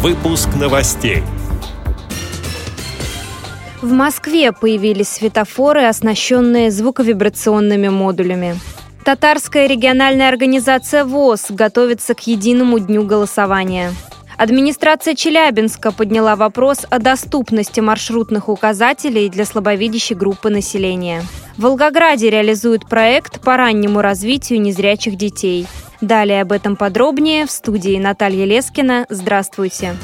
Выпуск 0.00 0.48
новостей. 0.54 1.24
В 3.82 3.90
Москве 3.90 4.52
появились 4.52 5.08
светофоры, 5.08 5.86
оснащенные 5.86 6.70
звуковибрационными 6.70 7.88
модулями. 7.88 8.56
Татарская 9.04 9.66
региональная 9.66 10.28
организация 10.28 11.04
ВОЗ 11.04 11.46
готовится 11.50 12.14
к 12.14 12.24
единому 12.28 12.78
дню 12.78 13.02
голосования. 13.02 13.92
Администрация 14.36 15.16
Челябинска 15.16 15.90
подняла 15.90 16.36
вопрос 16.36 16.86
о 16.88 17.00
доступности 17.00 17.80
маршрутных 17.80 18.48
указателей 18.48 19.28
для 19.28 19.44
слабовидящей 19.44 20.14
группы 20.14 20.48
населения. 20.48 21.24
В 21.56 21.62
Волгограде 21.62 22.30
реализуют 22.30 22.88
проект 22.88 23.40
по 23.40 23.56
раннему 23.56 24.00
развитию 24.00 24.60
незрячих 24.60 25.16
детей. 25.16 25.66
Далее 26.00 26.42
об 26.42 26.52
этом 26.52 26.76
подробнее 26.76 27.46
в 27.46 27.50
студии 27.50 27.98
Наталья 27.98 28.44
Лескина. 28.44 29.06
Здравствуйте. 29.08 29.96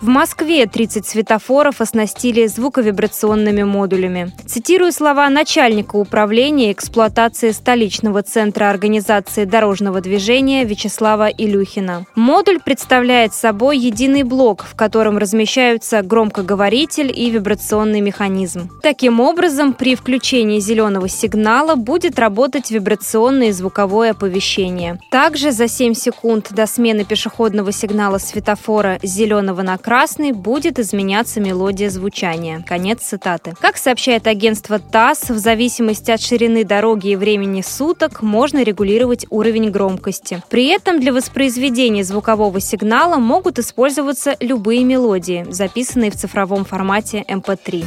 В 0.00 0.08
Москве 0.08 0.64
30 0.66 1.06
светофоров 1.06 1.82
оснастили 1.82 2.46
звуковибрационными 2.46 3.64
модулями. 3.64 4.32
Цитирую 4.46 4.92
слова 4.92 5.28
начальника 5.28 5.96
управления 5.96 6.72
эксплуатации 6.72 7.50
столичного 7.50 8.22
центра 8.22 8.70
организации 8.70 9.44
дорожного 9.44 10.00
движения 10.00 10.64
Вячеслава 10.64 11.28
Илюхина. 11.28 12.06
Модуль 12.14 12.60
представляет 12.60 13.34
собой 13.34 13.76
единый 13.76 14.22
блок, 14.22 14.64
в 14.64 14.74
котором 14.74 15.18
размещаются 15.18 16.00
громкоговоритель 16.00 17.12
и 17.14 17.28
вибрационный 17.28 18.00
механизм. 18.00 18.70
Таким 18.82 19.20
образом, 19.20 19.74
при 19.74 19.96
включении 19.96 20.60
зеленого 20.60 21.10
сигнала 21.10 21.74
будет 21.74 22.18
работать 22.18 22.70
вибрационное 22.70 23.48
и 23.48 23.52
звуковое 23.52 24.12
оповещение. 24.12 24.98
Также 25.10 25.52
за 25.52 25.68
7 25.68 25.92
секунд 25.92 26.48
до 26.52 26.66
смены 26.66 27.04
пешеходного 27.04 27.70
сигнала 27.70 28.16
светофора 28.16 28.98
зеленого 29.02 29.60
на 29.60 29.76
красный 29.76 29.89
будет 30.32 30.78
изменяться 30.78 31.40
мелодия 31.40 31.90
звучания. 31.90 32.64
Конец 32.64 33.00
цитаты. 33.00 33.54
Как 33.60 33.76
сообщает 33.76 34.28
агентство 34.28 34.78
ТАСС, 34.78 35.30
в 35.30 35.38
зависимости 35.38 36.12
от 36.12 36.20
ширины 36.20 36.62
дороги 36.64 37.08
и 37.08 37.16
времени 37.16 37.60
суток 37.60 38.22
можно 38.22 38.62
регулировать 38.62 39.26
уровень 39.30 39.70
громкости. 39.70 40.42
При 40.48 40.68
этом 40.68 41.00
для 41.00 41.12
воспроизведения 41.12 42.04
звукового 42.04 42.60
сигнала 42.60 43.16
могут 43.16 43.58
использоваться 43.58 44.36
любые 44.38 44.84
мелодии, 44.84 45.44
записанные 45.50 46.12
в 46.12 46.16
цифровом 46.16 46.64
формате 46.64 47.24
MP3. 47.28 47.84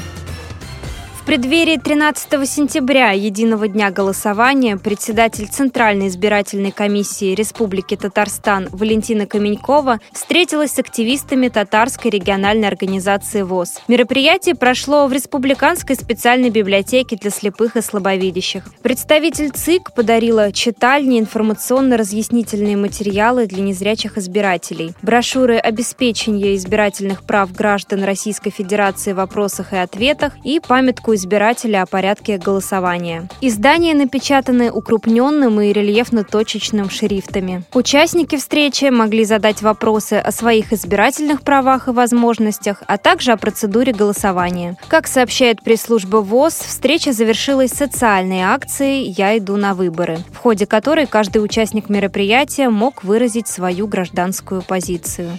В 1.23 1.25
преддверии 1.25 1.77
13 1.77 2.45
сентября, 2.45 3.11
единого 3.11 3.69
дня 3.69 3.91
голосования, 3.91 4.75
председатель 4.75 5.47
Центральной 5.47 6.09
избирательной 6.09 6.71
комиссии 6.71 7.33
Республики 7.33 7.95
Татарстан 7.95 8.67
Валентина 8.73 9.25
Каменькова 9.25 10.01
встретилась 10.11 10.73
с 10.73 10.79
активистами 10.79 11.47
Татарской 11.47 12.11
региональной 12.11 12.67
организации 12.67 13.41
ВОЗ. 13.41 13.79
Мероприятие 13.87 14.55
прошло 14.55 15.07
в 15.07 15.13
Республиканской 15.13 15.95
специальной 15.95 16.49
библиотеке 16.49 17.15
для 17.15 17.31
слепых 17.31 17.77
и 17.77 17.81
слабовидящих. 17.81 18.65
Представитель 18.81 19.51
ЦИК 19.51 19.93
подарила 19.93 20.51
читальни 20.51 21.21
информационно-разъяснительные 21.21 22.75
материалы 22.75 23.45
для 23.47 23.63
незрячих 23.63 24.17
избирателей, 24.17 24.91
брошюры 25.01 25.55
обеспечения 25.55 26.53
избирательных 26.57 27.23
прав 27.23 27.53
граждан 27.53 28.03
Российской 28.03 28.49
Федерации 28.49 29.13
в 29.13 29.15
вопросах 29.15 29.71
и 29.71 29.77
ответах 29.77 30.33
и 30.43 30.59
памятку 30.59 31.12
избирателя 31.15 31.83
о 31.83 31.85
порядке 31.85 32.37
голосования. 32.37 33.27
Издания 33.41 33.93
напечатаны 33.93 34.71
укрупненным 34.71 35.59
и 35.61 35.71
рельефно-точечным 35.71 36.89
шрифтами. 36.89 37.63
Участники 37.73 38.37
встречи 38.37 38.85
могли 38.85 39.25
задать 39.25 39.61
вопросы 39.61 40.13
о 40.13 40.31
своих 40.31 40.73
избирательных 40.73 41.41
правах 41.41 41.87
и 41.87 41.91
возможностях, 41.91 42.83
а 42.87 42.97
также 42.97 43.31
о 43.31 43.37
процедуре 43.37 43.93
голосования. 43.93 44.77
Как 44.87 45.07
сообщает 45.07 45.63
пресс-служба 45.63 46.17
ВОЗ, 46.17 46.53
встреча 46.53 47.13
завершилась 47.13 47.71
социальной 47.71 48.41
акцией 48.41 49.13
«Я 49.17 49.37
иду 49.37 49.57
на 49.57 49.73
выборы», 49.73 50.19
в 50.31 50.37
ходе 50.37 50.65
которой 50.65 51.07
каждый 51.07 51.43
участник 51.43 51.89
мероприятия 51.89 52.69
мог 52.69 53.03
выразить 53.03 53.47
свою 53.47 53.87
гражданскую 53.87 54.61
позицию. 54.61 55.37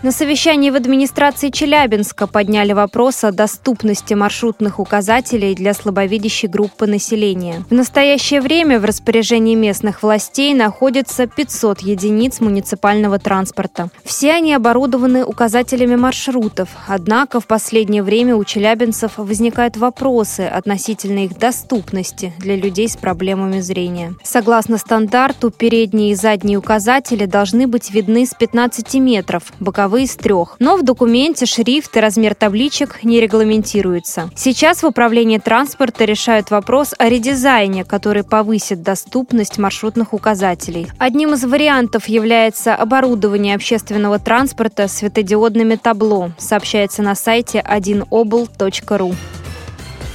На 0.00 0.12
совещании 0.12 0.70
в 0.70 0.76
администрации 0.76 1.50
Челябинска 1.50 2.28
подняли 2.28 2.72
вопрос 2.72 3.24
о 3.24 3.32
доступности 3.32 4.14
маршрутных 4.14 4.78
указателей 4.78 5.56
для 5.56 5.74
слабовидящей 5.74 6.48
группы 6.48 6.86
населения. 6.86 7.64
В 7.68 7.74
настоящее 7.74 8.40
время 8.40 8.78
в 8.78 8.84
распоряжении 8.84 9.56
местных 9.56 10.04
властей 10.04 10.54
находится 10.54 11.26
500 11.26 11.80
единиц 11.80 12.38
муниципального 12.38 13.18
транспорта. 13.18 13.90
Все 14.04 14.34
они 14.34 14.54
оборудованы 14.54 15.24
указателями 15.24 15.96
маршрутов, 15.96 16.68
однако 16.86 17.40
в 17.40 17.48
последнее 17.48 18.04
время 18.04 18.36
у 18.36 18.44
челябинцев 18.44 19.14
возникают 19.16 19.76
вопросы 19.76 20.42
относительно 20.42 21.24
их 21.24 21.36
доступности 21.36 22.32
для 22.38 22.54
людей 22.54 22.88
с 22.88 22.96
проблемами 22.96 23.58
зрения. 23.58 24.14
Согласно 24.22 24.78
стандарту, 24.78 25.50
передние 25.50 26.12
и 26.12 26.14
задние 26.14 26.58
указатели 26.58 27.24
должны 27.24 27.66
быть 27.66 27.90
видны 27.90 28.26
с 28.26 28.34
15 28.34 28.94
метров, 28.94 29.42
боковые 29.58 29.87
таковые 29.88 30.04
из 30.04 30.16
трех. 30.16 30.56
Но 30.58 30.76
в 30.76 30.82
документе 30.82 31.46
шрифт 31.46 31.96
и 31.96 32.00
размер 32.00 32.34
табличек 32.34 33.02
не 33.04 33.20
регламентируются. 33.20 34.30
Сейчас 34.36 34.82
в 34.82 34.86
управлении 34.86 35.38
транспорта 35.38 36.04
решают 36.04 36.50
вопрос 36.50 36.94
о 36.98 37.08
редизайне, 37.08 37.84
который 37.84 38.22
повысит 38.22 38.82
доступность 38.82 39.56
маршрутных 39.56 40.12
указателей. 40.12 40.88
Одним 40.98 41.32
из 41.32 41.44
вариантов 41.44 42.06
является 42.06 42.74
оборудование 42.74 43.54
общественного 43.54 44.18
транспорта 44.18 44.88
светодиодными 44.88 45.76
табло, 45.76 46.32
сообщается 46.38 47.02
на 47.02 47.14
сайте 47.14 47.64
1obl.ru. 47.66 49.14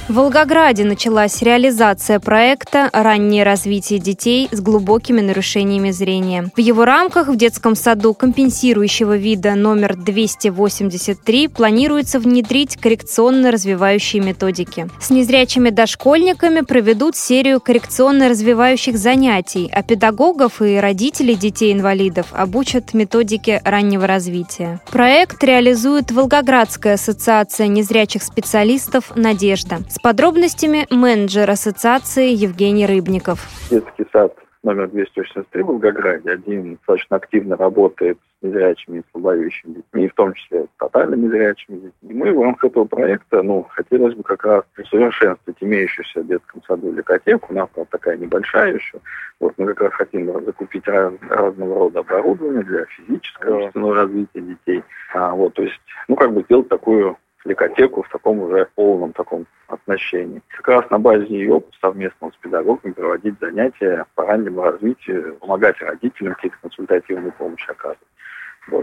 В 0.06 0.16
Волгограде 0.16 0.84
началась 0.84 1.40
реализация 1.40 2.20
проекта 2.20 2.90
«Раннее 2.92 3.42
развитие 3.42 3.98
детей 3.98 4.50
с 4.52 4.60
глубокими 4.60 5.22
нарушениями 5.22 5.92
зрения». 5.92 6.50
В 6.54 6.60
его 6.60 6.84
рамках 6.84 7.28
в 7.28 7.36
детском 7.36 7.74
саду 7.74 8.12
компенсирующего 8.12 9.16
вида 9.16 9.54
номер 9.54 9.96
283 9.96 11.48
планируется 11.48 12.20
внедрить 12.20 12.76
коррекционно-развивающие 12.76 14.22
методики. 14.22 14.88
С 15.00 15.08
незрячими 15.08 15.70
дошкольниками 15.70 16.60
проведут 16.60 17.16
серию 17.16 17.58
коррекционно-развивающих 17.60 18.98
занятий, 18.98 19.70
а 19.72 19.82
педагогов 19.82 20.60
и 20.60 20.76
родителей 20.76 21.34
детей-инвалидов 21.34 22.26
обучат 22.32 22.92
методике 22.92 23.62
раннего 23.64 24.06
развития. 24.06 24.82
Проект 24.90 25.42
реализует 25.42 26.10
Волгоградская 26.10 26.94
ассоциация 26.94 27.68
незрячих 27.68 28.22
специалистов 28.22 29.10
«Надежда». 29.16 29.78
С 29.94 30.00
подробностями 30.00 30.88
менеджер 30.90 31.48
ассоциации 31.48 32.32
Евгений 32.32 32.84
Рыбников. 32.84 33.46
Детский 33.70 34.04
сад 34.12 34.36
номер 34.64 34.88
263 34.88 35.62
в 35.62 35.66
Волгограде. 35.66 36.32
Один 36.32 36.74
достаточно 36.74 37.16
активно 37.18 37.56
работает 37.56 38.18
с 38.18 38.42
незрячими 38.42 38.98
и 38.98 39.02
слабовидящими 39.12 39.74
детьми, 39.74 40.08
в 40.08 40.14
том 40.14 40.34
числе 40.34 40.64
с 40.64 40.78
тотально 40.80 41.14
незрячими 41.14 41.76
детьми. 41.76 42.10
И 42.10 42.12
мы 42.12 42.32
в 42.32 42.42
рамках 42.42 42.72
этого 42.72 42.86
проекта, 42.86 43.44
ну, 43.44 43.68
хотелось 43.70 44.16
бы 44.16 44.24
как 44.24 44.44
раз 44.44 44.64
усовершенствовать 44.76 45.58
имеющуюся 45.60 46.22
в 46.22 46.26
детском 46.26 46.60
саду 46.66 46.90
лекотеку. 46.90 47.52
У 47.52 47.54
нас 47.54 47.68
правда, 47.72 47.92
такая 47.92 48.16
небольшая 48.16 48.74
еще. 48.74 48.98
Вот 49.38 49.54
мы 49.58 49.66
как 49.66 49.80
раз 49.82 49.92
хотим 49.92 50.26
закупить 50.44 50.88
разного 50.88 51.72
рода 51.72 52.00
оборудование 52.00 52.64
для 52.64 52.84
физического 52.86 53.94
развития 53.94 54.40
детей. 54.40 54.82
А, 55.14 55.30
вот, 55.30 55.54
то 55.54 55.62
есть, 55.62 55.80
ну, 56.08 56.16
как 56.16 56.34
бы 56.34 56.42
сделать 56.42 56.68
такую 56.68 57.16
лекотеку 57.44 58.02
в 58.02 58.08
таком 58.08 58.40
уже 58.40 58.66
полном 58.74 59.12
таком 59.12 59.46
оснащении. 59.84 60.42
Как 60.48 60.68
раз 60.68 60.90
на 60.90 60.98
базе 60.98 61.26
ее 61.26 61.62
совместно 61.80 62.30
с 62.30 62.36
педагогами 62.36 62.92
проводить 62.92 63.38
занятия 63.40 64.06
по 64.14 64.26
раннему 64.26 64.62
развитию, 64.62 65.36
помогать 65.36 65.80
родителям 65.80 66.34
какие-то 66.34 66.58
консультативные 66.62 67.32
помощи 67.32 67.70
оказывать 67.70 67.98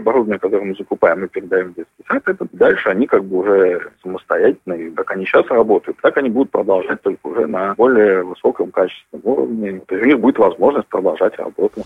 оборудование, 0.02 0.38
которое 0.38 0.64
мы 0.64 0.74
закупаем, 0.74 1.20
мы 1.20 1.28
передаем 1.28 1.72
в 1.72 1.74
детский 1.74 2.04
сад, 2.08 2.22
это 2.26 2.46
дальше 2.52 2.88
они 2.88 3.06
как 3.06 3.24
бы 3.24 3.38
уже 3.38 3.90
самостоятельно, 4.02 4.74
и 4.74 4.90
как 4.90 5.10
они 5.12 5.24
сейчас 5.24 5.46
работают, 5.48 5.98
так 6.02 6.16
они 6.16 6.28
будут 6.28 6.50
продолжать 6.50 7.00
только 7.02 7.26
уже 7.26 7.46
на 7.46 7.74
более 7.74 8.22
высоком 8.22 8.70
качественном 8.70 9.22
уровне. 9.24 9.80
То 9.86 9.94
есть 9.94 10.04
у 10.04 10.08
них 10.08 10.20
будет 10.20 10.38
возможность 10.38 10.88
продолжать 10.88 11.36
работу. 11.38 11.82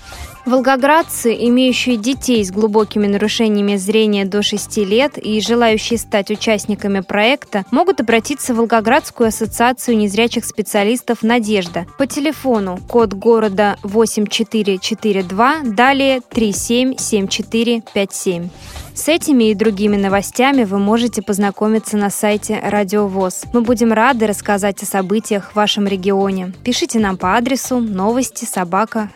Волгоградцы, 0.47 1.35
имеющие 1.35 1.97
детей 1.97 2.45
с 2.45 2.51
глубокими 2.51 3.07
нарушениями 3.07 3.77
зрения 3.77 4.25
до 4.25 4.43
6 4.43 4.79
лет 4.79 5.19
и 5.19 5.41
желающие 5.41 5.99
стать 5.99 6.31
участниками 6.31 7.01
проекта, 7.01 7.65
могут 7.71 8.01
обратиться 8.01 8.55
в 8.55 8.57
Волгоградскую 8.57 9.29
ассоциацию 9.29 9.97
незрячих 9.97 10.45
специалистов 10.45 11.23
«Надежда» 11.23 11.87
по 11.99 12.07
телефону 12.07 12.79
код 12.89 13.13
города 13.13 13.77
8442, 13.83 15.57
далее 15.65 16.21
3774 16.31 17.83
57. 18.07 18.49
С 18.95 19.09
этими 19.09 19.51
и 19.51 19.55
другими 19.55 19.97
новостями 19.97 20.65
вы 20.65 20.79
можете 20.79 21.23
познакомиться 21.23 21.97
на 21.97 22.11
сайте 22.11 22.61
Радио 22.63 23.07
ВОЗ. 23.07 23.45
Мы 23.53 23.61
будем 23.61 23.93
рады 23.93 24.27
рассказать 24.27 24.83
о 24.83 24.87
событиях 24.87 25.53
в 25.53 25.57
вашем 25.57 25.87
регионе. 25.87 26.53
Пишите 26.65 26.99
нам 26.99 27.17
по 27.17 27.37
адресу 27.37 27.79
новости 27.79 28.45
собака 28.45 29.11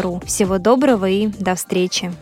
ру. 0.00 0.22
Всего 0.24 0.58
доброго 0.58 1.08
и 1.08 1.26
до 1.26 1.54
встречи! 1.54 2.12